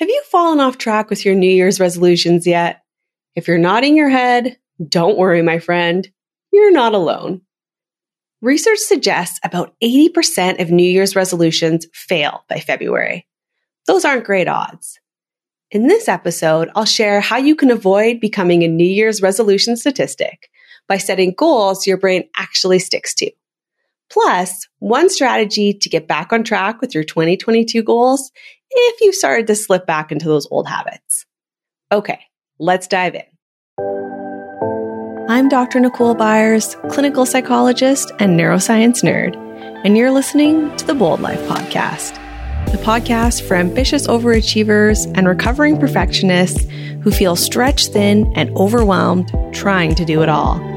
[0.00, 2.82] Have you fallen off track with your New Year's resolutions yet?
[3.36, 4.56] If you're nodding your head,
[4.88, 6.10] don't worry, my friend.
[6.50, 7.42] You're not alone.
[8.40, 13.26] Research suggests about 80% of New Year's resolutions fail by February.
[13.86, 14.98] Those aren't great odds.
[15.70, 20.48] In this episode, I'll share how you can avoid becoming a New Year's resolution statistic
[20.88, 23.30] by setting goals your brain actually sticks to.
[24.10, 28.32] Plus, one strategy to get back on track with your 2022 goals
[28.70, 31.26] if you started to slip back into those old habits.
[31.92, 32.20] Okay,
[32.58, 33.22] let's dive in.
[35.28, 35.78] I'm Dr.
[35.78, 39.36] Nicole Byers, clinical psychologist and neuroscience nerd,
[39.84, 42.14] and you're listening to the Bold Life Podcast,
[42.72, 46.66] the podcast for ambitious overachievers and recovering perfectionists
[47.02, 50.69] who feel stretched thin and overwhelmed trying to do it all.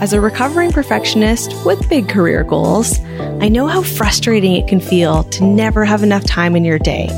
[0.00, 3.00] As a recovering perfectionist with big career goals,
[3.40, 7.08] I know how frustrating it can feel to never have enough time in your day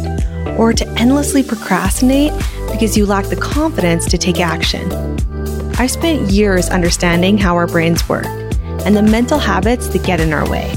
[0.57, 2.33] or to endlessly procrastinate
[2.73, 4.91] because you lack the confidence to take action.
[5.79, 8.25] I've spent years understanding how our brains work
[8.87, 10.73] and the mental habits that get in our way.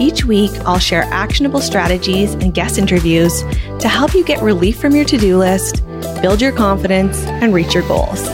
[0.00, 3.42] Each week, I'll share actionable strategies and guest interviews
[3.78, 5.84] to help you get relief from your to do list,
[6.20, 8.28] build your confidence, and reach your goals.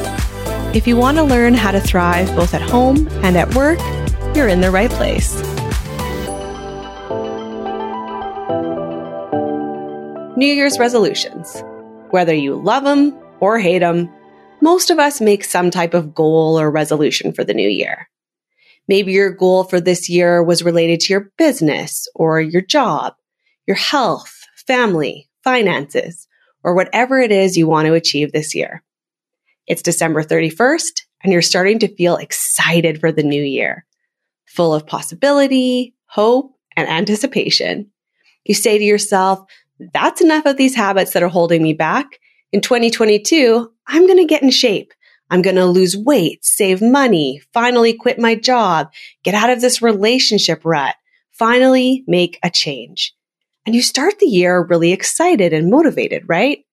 [0.73, 3.81] If you want to learn how to thrive both at home and at work,
[4.37, 5.35] you're in the right place.
[10.37, 11.61] New Year's resolutions.
[12.11, 14.09] Whether you love them or hate them,
[14.61, 18.09] most of us make some type of goal or resolution for the new year.
[18.87, 23.15] Maybe your goal for this year was related to your business or your job,
[23.67, 26.29] your health, family, finances,
[26.63, 28.85] or whatever it is you want to achieve this year.
[29.71, 33.87] It's December 31st and you're starting to feel excited for the new year,
[34.47, 37.89] full of possibility, hope, and anticipation.
[38.45, 39.39] You say to yourself,
[39.95, 42.19] that's enough of these habits that are holding me back.
[42.51, 44.93] In 2022, I'm going to get in shape.
[45.31, 48.91] I'm going to lose weight, save money, finally quit my job,
[49.23, 50.97] get out of this relationship rut,
[51.31, 53.15] finally make a change.
[53.67, 56.65] And you start the year really excited and motivated, right?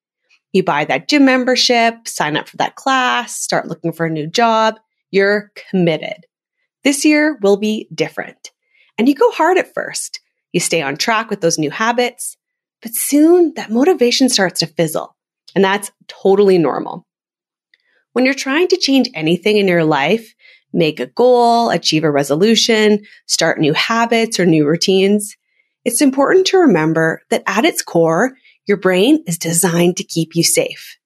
[0.57, 4.25] You buy that gym membership, sign up for that class, start looking for a new
[4.25, 4.79] job.
[5.11, 6.25] You're committed.
[6.83, 8.49] This year will be different.
[8.97, 10.19] And you go hard at first.
[10.53, 12.37] You stay on track with those new habits,
[12.81, 15.15] but soon that motivation starts to fizzle.
[15.53, 17.05] And that's totally normal.
[18.13, 20.33] When you're trying to change anything in your life,
[20.73, 25.37] make a goal, achieve a resolution, start new habits or new routines,
[25.85, 28.33] it's important to remember that at its core,
[28.67, 30.97] your brain is designed to keep you safe.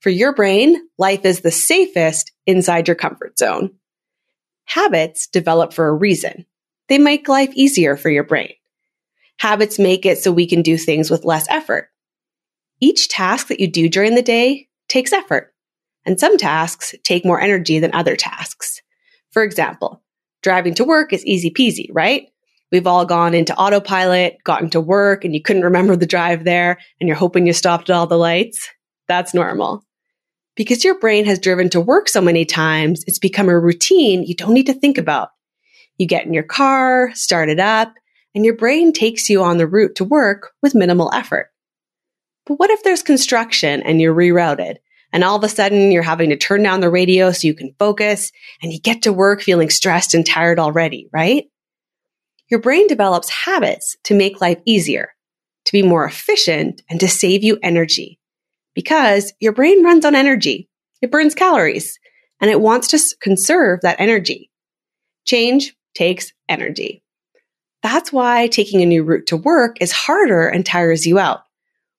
[0.00, 3.70] For your brain, life is the safest inside your comfort zone.
[4.64, 6.46] Habits develop for a reason.
[6.88, 8.54] They make life easier for your brain.
[9.38, 11.88] Habits make it so we can do things with less effort.
[12.80, 15.54] Each task that you do during the day takes effort,
[16.04, 18.80] and some tasks take more energy than other tasks.
[19.30, 20.02] For example,
[20.42, 22.28] driving to work is easy peasy, right?
[22.72, 26.78] We've all gone into autopilot, gotten to work, and you couldn't remember the drive there,
[27.00, 28.68] and you're hoping you stopped at all the lights.
[29.06, 29.84] That's normal.
[30.56, 34.34] Because your brain has driven to work so many times, it's become a routine you
[34.34, 35.30] don't need to think about.
[35.98, 37.92] You get in your car, start it up,
[38.34, 41.50] and your brain takes you on the route to work with minimal effort.
[42.46, 44.76] But what if there's construction and you're rerouted?
[45.12, 47.74] And all of a sudden you're having to turn down the radio so you can
[47.78, 51.44] focus and you get to work feeling stressed and tired already, right?
[52.50, 55.14] Your brain develops habits to make life easier,
[55.64, 58.18] to be more efficient, and to save you energy.
[58.74, 60.68] Because your brain runs on energy.
[61.00, 61.98] It burns calories
[62.40, 64.50] and it wants to conserve that energy.
[65.24, 67.02] Change takes energy.
[67.82, 71.44] That's why taking a new route to work is harder and tires you out.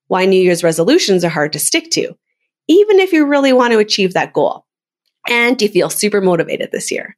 [0.08, 2.16] Why New Year's resolutions are hard to stick to,
[2.68, 4.66] even if you really want to achieve that goal.
[5.28, 7.16] And you feel super motivated this year.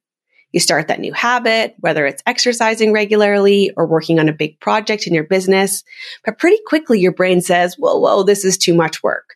[0.53, 5.05] You start that new habit, whether it's exercising regularly or working on a big project
[5.05, 5.83] in your business.
[6.25, 9.35] But pretty quickly, your brain says, whoa, whoa, this is too much work.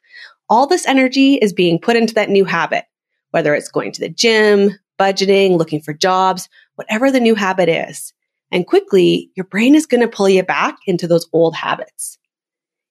[0.49, 2.85] All this energy is being put into that new habit,
[3.31, 8.13] whether it's going to the gym, budgeting, looking for jobs, whatever the new habit is.
[8.51, 12.17] And quickly, your brain is going to pull you back into those old habits.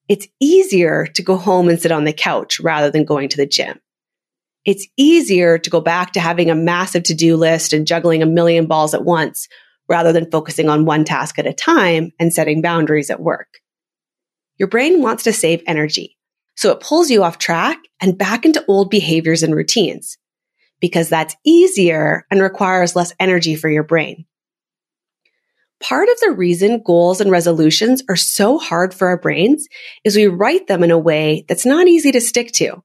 [0.09, 3.47] It's easier to go home and sit on the couch rather than going to the
[3.47, 3.79] gym
[4.65, 8.27] it's easier to go back to having a massive to do list and juggling a
[8.27, 9.49] million balls at once
[9.89, 13.49] rather than focusing on one task at a time and setting boundaries at work.
[14.59, 16.17] Your brain wants to save energy,
[16.57, 20.19] so it pulls you off track and back into old behaviors and routines
[20.81, 24.27] because that's easier and requires less energy for your brain.
[25.81, 29.67] Part of the reason goals and resolutions are so hard for our brains
[30.05, 32.83] is we write them in a way that's not easy to stick to.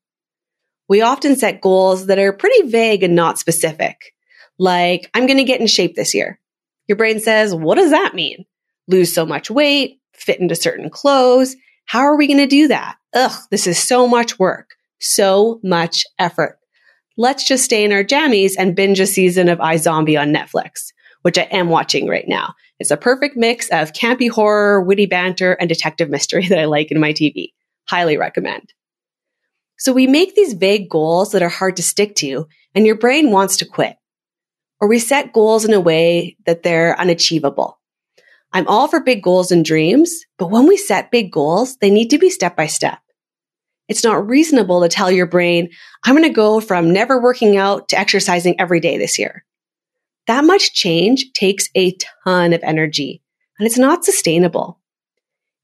[0.88, 4.14] We often set goals that are pretty vague and not specific.
[4.58, 6.40] Like, I'm going to get in shape this year.
[6.88, 8.46] Your brain says, what does that mean?
[8.88, 11.56] Lose so much weight, fit into certain clothes.
[11.86, 12.98] How are we going to do that?
[13.14, 16.60] Ugh, this is so much work, so much effort.
[17.18, 20.92] Let's just stay in our jammies and binge a season of iZombie on Netflix,
[21.22, 22.54] which I am watching right now.
[22.80, 26.92] It's a perfect mix of campy horror, witty banter, and detective mystery that I like
[26.92, 27.54] in my TV.
[27.88, 28.74] Highly recommend.
[29.78, 33.32] So we make these vague goals that are hard to stick to, and your brain
[33.32, 33.98] wants to quit.
[34.80, 37.80] Or we set goals in a way that they're unachievable.
[38.54, 42.10] I'm all for big goals and dreams, but when we set big goals, they need
[42.12, 43.00] to be step by step.
[43.88, 45.70] It's not reasonable to tell your brain,
[46.04, 49.46] I'm going to go from never working out to exercising every day this year.
[50.28, 53.22] That much change takes a ton of energy
[53.60, 54.80] and it's not sustainable.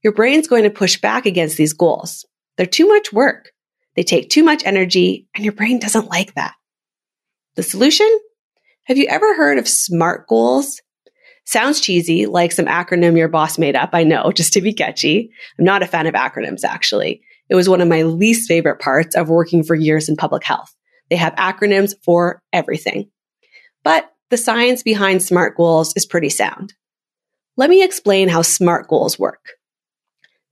[0.04, 2.26] Your brain's going to push back against these goals.
[2.58, 3.52] They're too much work.
[3.96, 6.54] They take too much energy and your brain doesn't like that.
[7.56, 8.08] The solution?
[8.86, 10.82] Have you ever heard of SMART goals?
[11.46, 13.90] Sounds cheesy, like some acronym your boss made up.
[13.94, 15.32] I know, just to be catchy.
[15.60, 17.22] I'm not a fan of acronyms, actually.
[17.50, 20.74] It was one of my least favorite parts of working for years in public health.
[21.10, 23.10] They have acronyms for everything.
[23.84, 26.74] But the science behind SMART goals is pretty sound.
[27.58, 29.46] Let me explain how SMART goals work.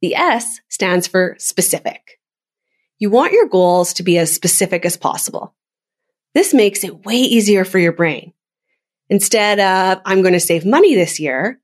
[0.01, 2.18] The S stands for specific.
[2.99, 5.55] You want your goals to be as specific as possible.
[6.33, 8.33] This makes it way easier for your brain.
[9.09, 11.59] Instead of, I'm going to save money this year,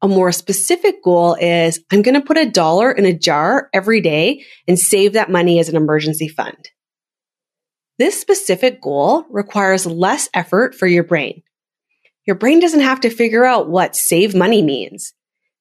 [0.00, 4.00] a more specific goal is, I'm going to put a dollar in a jar every
[4.00, 6.70] day and save that money as an emergency fund.
[7.98, 11.42] This specific goal requires less effort for your brain.
[12.26, 15.14] Your brain doesn't have to figure out what save money means.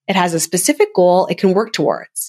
[0.08, 2.27] It has a specific goal it can work towards.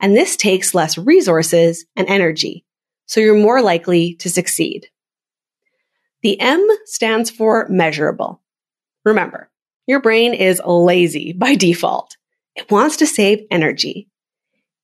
[0.00, 2.64] And this takes less resources and energy.
[3.06, 4.88] So you're more likely to succeed.
[6.22, 8.42] The M stands for measurable.
[9.04, 9.50] Remember,
[9.86, 12.16] your brain is lazy by default.
[12.54, 14.08] It wants to save energy.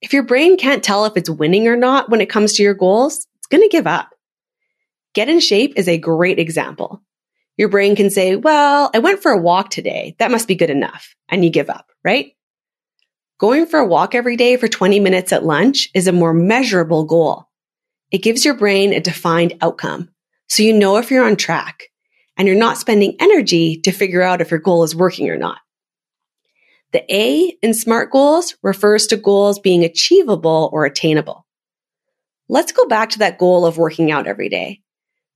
[0.00, 2.74] If your brain can't tell if it's winning or not when it comes to your
[2.74, 4.10] goals, it's going to give up.
[5.14, 7.02] Get in shape is a great example.
[7.56, 10.16] Your brain can say, well, I went for a walk today.
[10.18, 11.14] That must be good enough.
[11.28, 12.32] And you give up, right?
[13.44, 17.04] Going for a walk every day for 20 minutes at lunch is a more measurable
[17.04, 17.46] goal.
[18.10, 20.08] It gives your brain a defined outcome.
[20.48, 21.90] So you know if you're on track
[22.38, 25.58] and you're not spending energy to figure out if your goal is working or not.
[26.92, 31.44] The A in SMART goals refers to goals being achievable or attainable.
[32.48, 34.80] Let's go back to that goal of working out every day.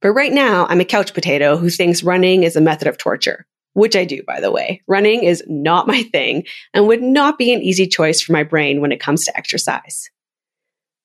[0.00, 3.46] But right now, I'm a couch potato who thinks running is a method of torture,
[3.78, 4.82] which I do, by the way.
[4.86, 6.44] Running is not my thing
[6.74, 10.10] and would not be an easy choice for my brain when it comes to exercise.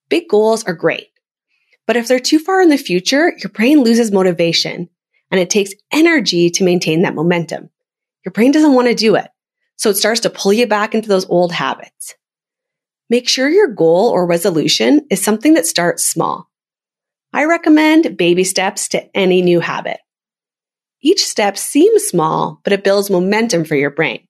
[0.09, 1.09] Big goals are great,
[1.87, 4.89] but if they're too far in the future, your brain loses motivation
[5.31, 7.69] and it takes energy to maintain that momentum.
[8.25, 9.29] Your brain doesn't want to do it.
[9.77, 12.15] So it starts to pull you back into those old habits.
[13.09, 16.49] Make sure your goal or resolution is something that starts small.
[17.33, 19.99] I recommend baby steps to any new habit.
[21.03, 24.25] Each step seems small, but it builds momentum for your brain.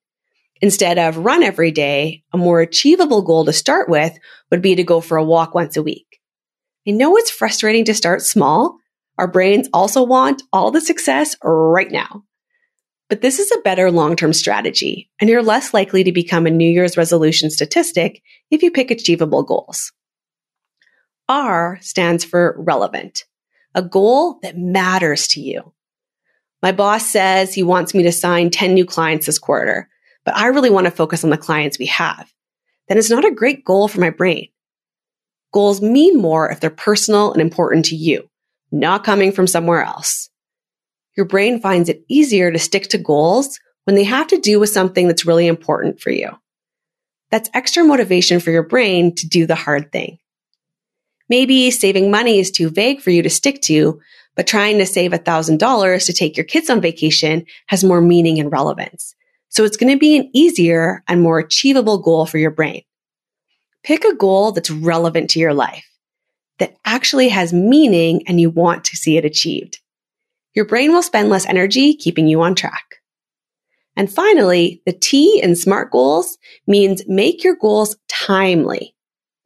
[0.60, 4.18] Instead of run every day, a more achievable goal to start with
[4.50, 6.20] would be to go for a walk once a week.
[6.86, 8.78] I know it's frustrating to start small,
[9.18, 12.24] our brains also want all the success right now.
[13.08, 16.68] But this is a better long-term strategy, and you're less likely to become a New
[16.68, 19.92] Year's resolution statistic if you pick achievable goals.
[21.28, 23.24] R stands for relevant,
[23.74, 25.72] a goal that matters to you.
[26.64, 29.86] My boss says he wants me to sign 10 new clients this quarter,
[30.24, 32.32] but I really want to focus on the clients we have.
[32.88, 34.48] Then it's not a great goal for my brain.
[35.52, 38.30] Goals mean more if they're personal and important to you
[38.72, 40.30] not coming from somewhere else.
[41.18, 44.70] Your brain finds it easier to stick to goals when they have to do with
[44.70, 46.30] something that's really important for you.
[47.30, 50.16] That's extra motivation for your brain to do the hard thing.
[51.28, 54.00] Maybe saving money is too vague for you to stick to,
[54.36, 58.50] but trying to save $1,000 to take your kids on vacation has more meaning and
[58.50, 59.14] relevance.
[59.48, 62.82] So it's going to be an easier and more achievable goal for your brain.
[63.84, 65.86] Pick a goal that's relevant to your life
[66.58, 69.80] that actually has meaning and you want to see it achieved.
[70.54, 72.96] Your brain will spend less energy keeping you on track.
[73.96, 78.94] And finally, the T in SMART goals means make your goals timely.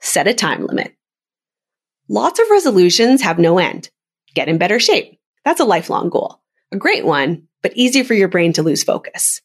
[0.00, 0.94] Set a time limit.
[2.08, 3.90] Lots of resolutions have no end.
[4.34, 5.18] Get in better shape.
[5.44, 6.40] That's a lifelong goal.
[6.72, 9.40] A great one, but easy for your brain to lose focus.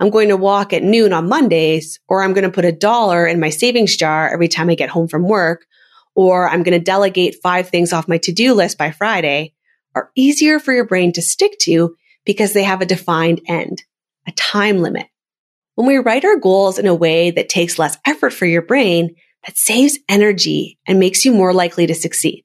[0.00, 3.26] I'm going to walk at noon on Mondays, or I'm going to put a dollar
[3.26, 5.66] in my savings jar every time I get home from work,
[6.14, 9.54] or I'm going to delegate five things off my to-do list by Friday
[9.94, 13.82] are easier for your brain to stick to because they have a defined end,
[14.26, 15.06] a time limit.
[15.74, 19.14] When we write our goals in a way that takes less effort for your brain,
[19.46, 22.44] that saves energy and makes you more likely to succeed.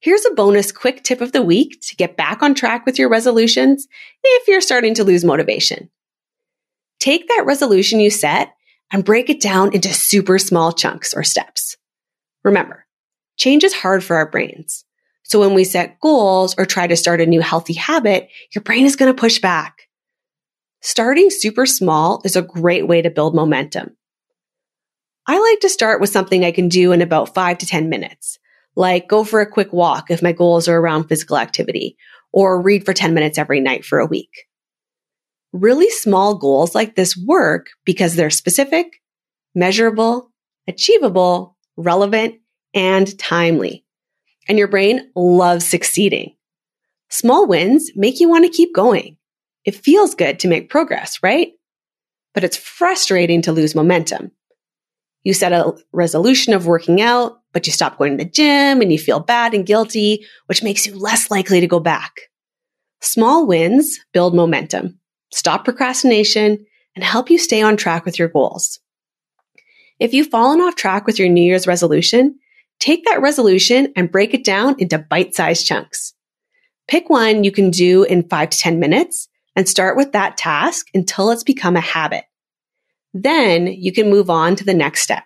[0.00, 3.08] Here's a bonus quick tip of the week to get back on track with your
[3.08, 3.88] resolutions
[4.22, 5.90] if you're starting to lose motivation.
[7.00, 8.54] Take that resolution you set
[8.92, 11.76] and break it down into super small chunks or steps.
[12.44, 12.86] Remember,
[13.36, 14.84] change is hard for our brains.
[15.24, 18.84] So when we set goals or try to start a new healthy habit, your brain
[18.86, 19.88] is going to push back.
[20.82, 23.96] Starting super small is a great way to build momentum.
[25.26, 28.38] I like to start with something I can do in about five to 10 minutes,
[28.76, 31.96] like go for a quick walk if my goals are around physical activity
[32.32, 34.44] or read for 10 minutes every night for a week.
[35.52, 39.00] Really small goals like this work because they're specific,
[39.54, 40.30] measurable,
[40.68, 42.36] achievable, relevant,
[42.74, 43.86] and timely
[44.48, 46.34] and your brain loves succeeding.
[47.08, 49.16] Small wins make you want to keep going.
[49.64, 51.52] It feels good to make progress, right?
[52.34, 54.30] But it's frustrating to lose momentum.
[55.26, 58.92] You set a resolution of working out, but you stop going to the gym and
[58.92, 62.12] you feel bad and guilty, which makes you less likely to go back.
[63.00, 65.00] Small wins build momentum,
[65.32, 66.64] stop procrastination,
[66.94, 68.78] and help you stay on track with your goals.
[69.98, 72.38] If you've fallen off track with your New Year's resolution,
[72.78, 76.14] Take that resolution and break it down into bite-sized chunks.
[76.88, 80.86] Pick one you can do in five to 10 minutes and start with that task
[80.94, 82.24] until it's become a habit.
[83.22, 85.24] Then you can move on to the next step.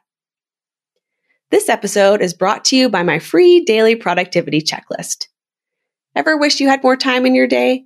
[1.50, 5.26] This episode is brought to you by my free daily productivity checklist.
[6.14, 7.84] Ever wish you had more time in your day?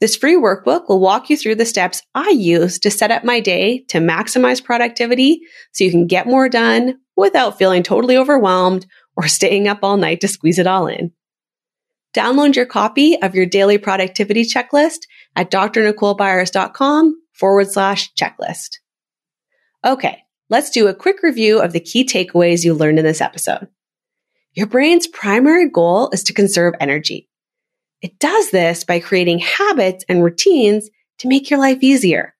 [0.00, 3.40] This free workbook will walk you through the steps I use to set up my
[3.40, 5.40] day to maximize productivity
[5.72, 8.86] so you can get more done without feeling totally overwhelmed
[9.16, 11.12] or staying up all night to squeeze it all in.
[12.14, 18.76] Download your copy of your daily productivity checklist at drnicolebyers.com forward slash checklist.
[19.84, 23.68] Okay, let's do a quick review of the key takeaways you learned in this episode.
[24.54, 27.28] Your brain's primary goal is to conserve energy.
[28.02, 32.34] It does this by creating habits and routines to make your life easier.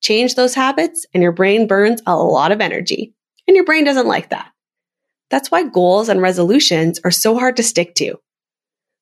[0.00, 3.14] Change those habits and your brain burns a lot of energy.
[3.46, 4.50] And your brain doesn't like that.
[5.30, 8.18] That's why goals and resolutions are so hard to stick to.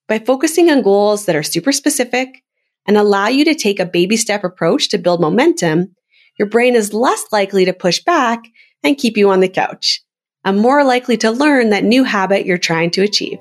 [0.09, 2.43] By focusing on goals that are super specific
[2.87, 5.95] and allow you to take a baby step approach to build momentum,
[6.39, 8.45] your brain is less likely to push back
[8.83, 10.03] and keep you on the couch
[10.45, 13.39] and more likely to learn that new habit you're trying to achieve.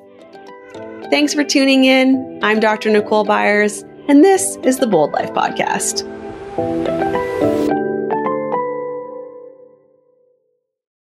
[1.10, 2.40] Thanks for tuning in.
[2.42, 2.90] I'm Dr.
[2.90, 6.08] Nicole Byers, and this is the Bold Life Podcast.